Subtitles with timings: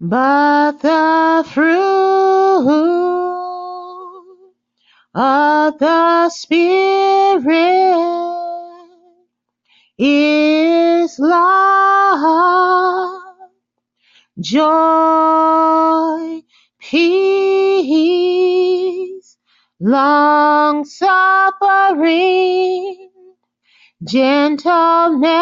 [0.00, 2.68] but the fruit
[5.14, 7.42] of the Spirit
[9.98, 13.22] is love,
[14.38, 16.42] joy,
[16.78, 17.88] peace,
[19.80, 23.10] long suffering,
[24.04, 25.32] gentleness,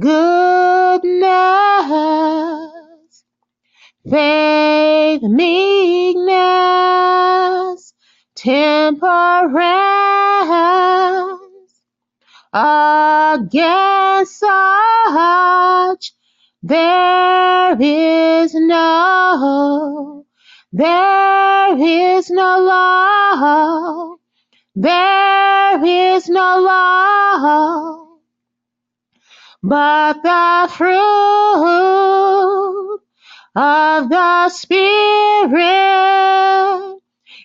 [0.00, 1.65] goodness,
[4.10, 6.32] faith, meekness,
[8.34, 9.06] temperance.
[12.52, 16.12] Against such
[16.62, 20.24] there is no,
[20.72, 24.16] there is no law,
[24.74, 28.05] there is no law,
[29.66, 31.00] but the fruit
[33.56, 35.58] of the Spirit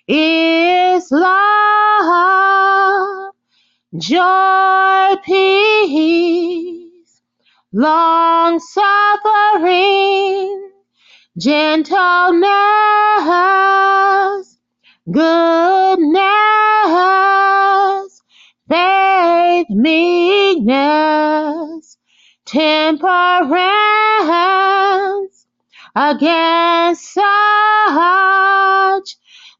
[0.07, 3.33] is love,
[3.97, 7.21] joy, peace,
[7.73, 10.71] long suffering,
[11.39, 12.47] gentleness,
[15.11, 16.21] goodness,
[18.69, 21.70] faith, meekness,
[22.51, 23.61] temperance.
[25.95, 27.23] Against such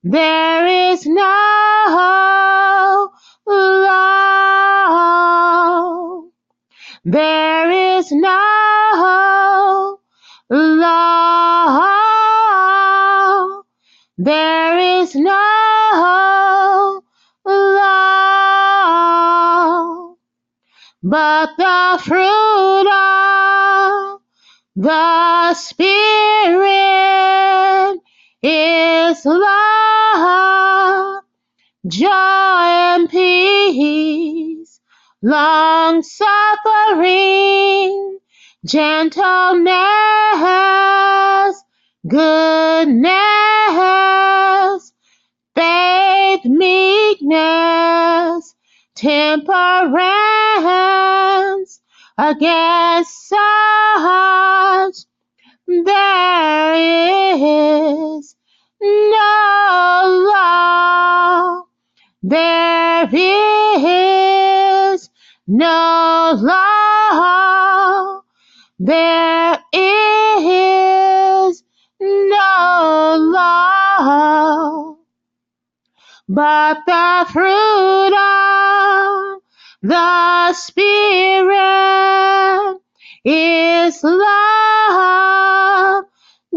[0.04, 1.24] there is no
[3.48, 5.08] law.
[7.06, 9.98] There is no
[10.50, 11.92] law.
[14.18, 16.21] There is no
[21.12, 24.22] But the fruit of
[24.78, 26.62] the Spirit
[28.42, 31.24] is love,
[31.86, 34.80] joy, and peace,
[35.22, 37.50] long suffering,
[38.66, 39.76] gentleness,
[42.08, 43.12] goodness,
[45.56, 47.26] faith, meekness,
[48.96, 50.31] temperance.
[52.18, 55.06] Against such
[55.68, 56.74] there
[57.36, 58.36] is
[58.82, 61.64] no law.
[62.22, 65.10] There is
[65.48, 68.22] no law.
[68.80, 71.64] There is
[72.00, 74.96] no law.
[76.30, 78.51] But the fruit of
[79.82, 81.58] the Spirit
[83.26, 86.06] is love,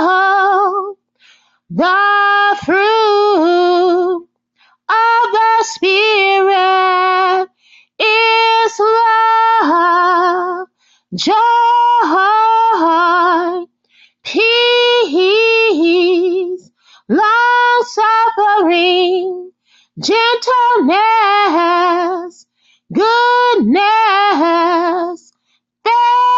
[0.00, 0.96] oh,
[1.70, 4.28] the fruit
[4.88, 7.48] of the Spirit
[7.98, 10.68] is love,
[11.14, 11.34] joy,
[17.88, 19.52] suffering,
[19.98, 20.96] gentleness,
[22.92, 23.82] goodness,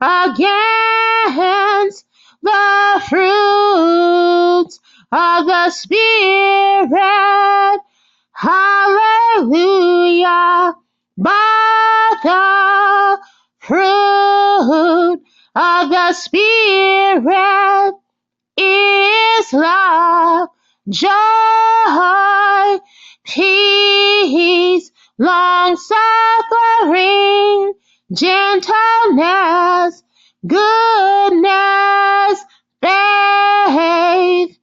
[0.00, 2.06] Against
[2.42, 4.80] the fruits
[5.12, 6.90] of the Spirit.
[8.32, 9.54] Hallelujah.
[11.18, 13.18] But the
[13.58, 15.20] fruit
[15.54, 17.94] of the Spirit
[18.56, 20.48] is love,
[20.88, 21.10] joy,
[23.24, 27.19] peace, long suffering
[28.12, 30.02] gentleness,
[30.46, 32.44] goodness,
[32.82, 34.58] faith,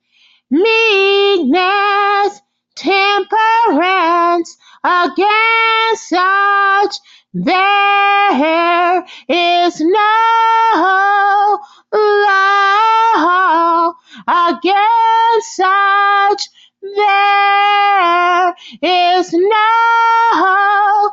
[0.52, 2.42] meekness,
[2.76, 4.58] temperance.
[4.84, 6.96] Against such
[7.34, 11.60] there is no
[11.94, 13.94] law.
[14.28, 16.50] Against such
[16.82, 21.07] there is no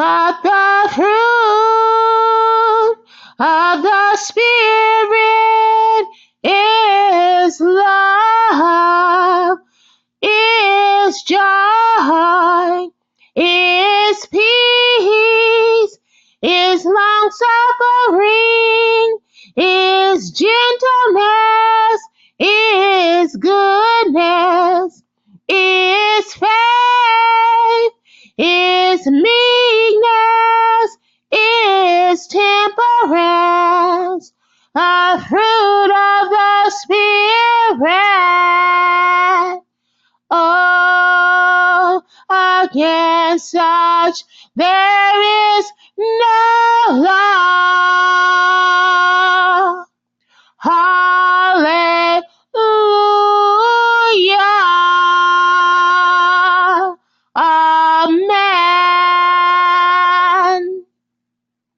[0.00, 1.10] But the fruit
[3.38, 6.06] of the Spirit
[6.42, 9.58] is love,
[10.22, 12.88] is joy,
[13.36, 15.98] is peace,
[16.40, 17.30] is long
[18.08, 19.18] suffering,
[19.56, 22.00] is gentleness,
[22.38, 25.02] is goodness,
[25.46, 26.69] is faith,
[42.70, 44.24] against such
[44.56, 47.79] there is no law.